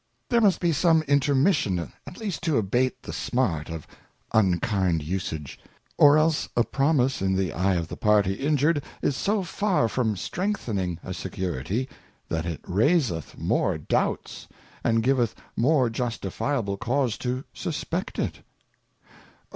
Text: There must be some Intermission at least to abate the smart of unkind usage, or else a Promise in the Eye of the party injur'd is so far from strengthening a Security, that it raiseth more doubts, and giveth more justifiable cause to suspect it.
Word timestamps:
There 0.29 0.41
must 0.41 0.59
be 0.59 0.73
some 0.73 1.03
Intermission 1.03 1.93
at 2.07 2.17
least 2.19 2.41
to 2.45 2.57
abate 2.57 3.03
the 3.03 3.13
smart 3.13 3.69
of 3.69 3.85
unkind 4.33 5.03
usage, 5.03 5.59
or 5.95 6.17
else 6.17 6.49
a 6.57 6.63
Promise 6.63 7.21
in 7.21 7.35
the 7.35 7.53
Eye 7.53 7.75
of 7.75 7.87
the 7.87 7.95
party 7.95 8.33
injur'd 8.43 8.83
is 9.03 9.15
so 9.15 9.43
far 9.43 9.87
from 9.87 10.17
strengthening 10.17 10.97
a 11.03 11.13
Security, 11.13 11.87
that 12.29 12.47
it 12.47 12.61
raiseth 12.65 13.37
more 13.37 13.77
doubts, 13.77 14.47
and 14.83 15.03
giveth 15.03 15.35
more 15.55 15.87
justifiable 15.87 16.77
cause 16.77 17.15
to 17.19 17.43
suspect 17.53 18.17
it. 18.17 18.39